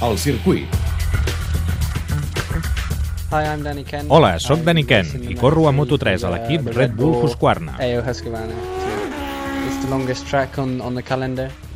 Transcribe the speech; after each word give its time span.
El 0.00 0.16
circuit. 0.16 0.64
Hi, 3.30 3.44
I'm 3.44 3.62
Danny 3.62 3.84
Ken. 3.84 4.06
Hola, 4.08 4.38
sóc 4.40 4.62
Dani 4.64 4.86
Ken 4.88 5.06
i 5.28 5.34
corro 5.36 5.66
a 5.68 5.72
Moto3 5.76 6.14
Moto3 6.16 6.24
a 6.24 6.30
l'equip 6.32 6.62
uh, 6.62 6.70
the 6.70 6.72
Red 6.72 6.94
Bull 6.96 7.18
Husqvarna. 7.20 7.74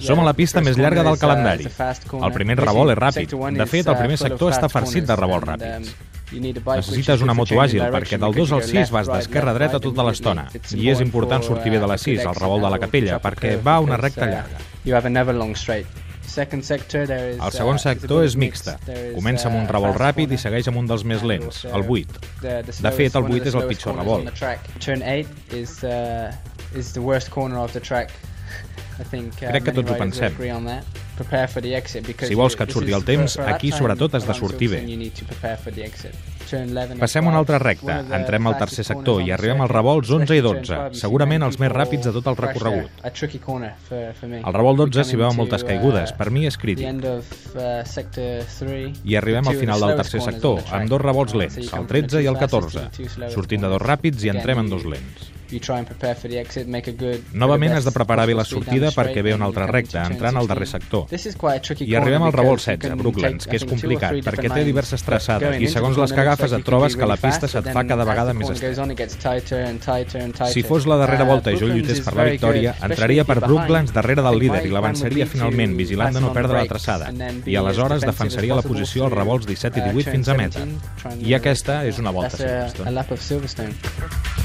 Som 0.00 0.22
a 0.22 0.24
la 0.24 0.32
pista 0.32 0.62
més 0.64 0.80
llarga 0.80 1.04
del 1.04 1.18
uh, 1.18 1.20
calendari. 1.20 1.68
a. 1.68 2.22
El 2.24 2.32
primer 2.32 2.56
revolt 2.62 2.94
és 2.94 2.98
ràpid. 3.02 3.34
De 3.60 3.66
fet, 3.68 3.84
el 3.84 3.92
uh, 3.92 4.00
primer 4.00 4.16
sector 4.22 4.54
està 4.56 4.70
farcit 4.72 5.04
de 5.10 5.18
revolts 5.20 5.50
ràpids. 5.50 5.92
um, 6.32 6.56
a 6.64 6.78
Necessites 6.80 7.26
una 7.26 7.36
moto 7.36 7.60
àgil, 7.60 7.84
perquè 7.92 8.16
del 8.16 8.32
because 8.32 8.48
2 8.48 8.56
al 8.56 8.64
you 8.64 8.64
go 8.64 8.72
6 8.72 8.80
left, 8.80 8.94
vas 8.96 9.10
d'esquerra 9.12 9.52
a 9.52 9.58
dreta 9.60 9.82
tota 9.84 10.08
l'estona. 10.08 10.48
I 10.72 10.88
és 10.96 11.04
important 11.04 11.44
sortir 11.44 11.76
bé 11.76 11.84
de 11.84 11.92
la 11.92 12.00
uh, 12.00 12.04
6, 12.08 12.24
al 12.24 12.40
revolt 12.40 12.64
de 12.64 12.72
la 12.72 12.80
capella, 12.88 13.20
perquè 13.20 13.58
va 13.60 13.76
una 13.84 14.00
recta 14.00 14.32
llarga. 14.32 14.64
Second 16.26 16.64
sector, 16.64 17.06
there 17.06 17.30
is, 17.30 17.38
El 17.38 17.52
segon 17.54 17.76
uh, 17.76 17.82
sector 17.82 18.22
bit 18.22 18.30
és 18.30 18.36
mixta. 18.40 18.74
Comença 19.14 19.46
amb 19.50 19.60
un 19.60 19.68
uh, 19.68 19.70
revolt 19.70 19.98
ràpid 20.00 20.32
i 20.34 20.38
segueix 20.40 20.66
amb 20.70 20.80
un 20.80 20.88
dels 20.90 21.04
més 21.06 21.22
lents, 21.22 21.62
el 21.70 21.86
8. 21.86 22.18
The, 22.42 22.56
the 22.66 22.76
De 22.80 22.92
fet, 22.96 23.14
el 23.14 23.28
one 23.28 23.30
of 23.30 23.38
8 23.38 23.44
the 23.44 23.52
és 23.52 23.58
el 23.60 23.68
pitjor 23.70 23.98
revolt. 24.00 24.34
track. 24.34 24.66
Turn 24.80 25.02
8 25.02 25.54
is, 25.54 25.78
uh, 25.84 26.32
is 26.74 26.92
the 26.92 27.02
worst 27.02 27.30
corner 27.30 27.58
of 27.58 27.72
the 27.72 27.80
track. 27.80 28.10
I 29.00 29.04
think, 29.04 29.34
uh, 29.42 29.50
Crec 29.52 29.68
que 29.68 29.76
tots 29.78 29.90
ho 29.90 29.98
pensem. 30.00 30.38
Agree 31.14 31.38
on 31.38 31.44
that. 31.44 31.44
Prepare 31.44 31.48
for 31.48 31.62
the 31.62 31.74
exit 31.74 32.06
because 32.06 32.28
Si 32.28 32.34
vols 32.34 32.56
que 32.56 32.64
et 32.64 32.70
surti 32.70 32.92
el 32.92 33.04
temps, 33.04 33.38
aquí 33.38 33.72
sobretot 33.72 34.14
has 34.14 34.26
de 34.26 34.34
sortir 34.34 34.70
bé. 34.70 34.80
Silverstone, 34.80 34.90
you 34.90 34.98
need 34.98 35.12
to 35.14 35.24
prepare 35.24 35.56
for 35.56 35.72
the 35.72 35.84
exit. 35.84 36.14
Turn 36.48 36.68
11 36.76 36.98
Passem 36.98 37.24
a 37.24 37.30
una 37.30 37.38
altra 37.38 37.58
recta, 37.58 38.00
entrem 38.12 38.46
al 38.46 38.58
tercer 38.58 38.84
sector 38.84 39.22
i 39.22 39.30
arribem 39.32 39.60
als 39.64 39.70
revolts 39.70 40.10
11 40.10 40.36
i 40.36 40.42
12, 40.44 40.80
segurament 40.92 41.42
els 41.42 41.58
més 41.58 41.72
ràpids 41.72 42.04
de 42.04 42.12
tot 42.12 42.26
el 42.26 42.36
recorregut. 42.36 42.90
Al 43.04 44.54
revolt 44.54 44.78
12 44.78 44.98
We 44.98 45.04
s'hi 45.04 45.16
veuen 45.16 45.36
moltes 45.36 45.64
uh, 45.64 45.66
caigudes, 45.66 46.12
per 46.12 46.30
mi 46.30 46.46
és 46.46 46.58
crític. 46.60 46.86
uh, 47.04 47.82
sector 47.88 48.44
3, 48.44 49.00
I 49.04 49.16
arribem 49.16 49.48
al 49.48 49.56
final 49.56 49.80
del 49.80 49.96
tercer 49.96 50.20
sector, 50.20 50.60
amb 50.70 50.88
dos 50.90 51.00
revolts 51.00 51.34
lents, 51.34 51.56
el 51.56 51.70
come 51.70 51.86
from 51.86 51.86
13 51.86 52.22
i 52.22 52.26
el 52.26 52.34
two 52.34 52.40
fastest 52.40 52.64
14, 52.64 52.72
to 52.72 52.90
the 52.90 52.96
two 52.96 53.08
slowest 53.08 53.34
sortint 53.34 53.62
de 53.62 53.68
dos 53.68 53.82
ràpids 53.82 54.24
i 54.24 54.34
entrem 54.34 54.58
en 54.58 54.70
dos 54.70 54.84
lents. 54.84 55.33
You 55.50 55.60
try 55.60 55.78
and 55.78 55.86
prepare 55.86 56.14
for 56.14 56.30
the 56.30 56.38
exit, 56.38 56.68
make 56.68 56.88
a 56.90 56.94
good, 56.94 57.20
Novament 57.32 57.74
has 57.74 57.84
de 57.84 57.92
preparar 57.92 58.26
bé 58.26 58.34
la 58.34 58.44
sortida 58.44 58.90
perquè 58.94 59.22
ve 59.22 59.34
una 59.34 59.44
altra 59.48 59.66
recta, 59.66 60.04
entrant 60.06 60.36
al 60.38 60.46
darrer 60.48 60.66
16. 60.66 60.74
sector. 60.74 61.06
I 61.86 61.94
arribem 61.98 62.22
al 62.22 62.32
revolt 62.32 62.62
because 62.64 62.70
you 62.70 62.78
16, 62.78 62.88
can 62.88 62.98
Brooklands, 62.98 63.46
que 63.50 63.56
és 63.58 63.66
complicat, 63.68 64.14
perquè 64.24 64.52
té 64.52 64.64
diverses 64.66 65.02
traçades 65.04 65.60
i 65.60 65.68
segons 65.70 65.98
les 65.98 66.12
que 66.14 66.22
agafes 66.22 66.52
et 66.54 66.64
trobes 66.64 66.96
que 66.96 67.06
la 67.08 67.18
pista 67.20 67.50
se't 67.50 67.70
fa 67.74 67.84
cada 67.88 68.06
vegada 68.06 68.34
més 68.34 68.50
estreta. 68.54 68.86
Si 70.54 70.62
fos 70.62 70.86
la 70.86 70.96
darrera 71.00 71.24
Uh, 71.24 71.28
volta 71.28 71.52
i 71.52 71.58
jo 71.58 71.68
lluités 71.68 72.00
per 72.04 72.14
la 72.18 72.26
victòria, 72.28 72.74
entraria 72.84 73.24
per. 73.24 73.40
Brooklands 73.44 73.92
darrere 73.92 74.22
del 74.24 74.38
líder 74.40 74.62
i 74.68 74.72
l'avançaria 74.72 75.26
finalment, 75.28 75.74
vigilant 75.76 76.14
de 76.16 76.22
no 76.24 76.32
perdre 76.36 76.62
la 76.62 76.70
traçada. 76.70 77.10
I 77.44 77.58
aleshores 77.60 78.06
defensaria 78.06 78.56
la 78.60 78.64
posició 78.64 79.08
als 79.08 79.16
revolts 79.18 79.48
17 79.50 79.80
i 79.80 79.82
uh, 79.82 79.90
18 79.90 80.04
turn 80.04 80.16
fins 80.18 80.32
a 80.32 80.38
meta. 80.38 80.64
17, 80.64 80.94
trying 81.02 81.26
I 81.28 81.36
aquesta 81.40 81.82
és 81.88 82.00
una 82.00 82.14
volta 82.14 82.40
a 82.84 84.43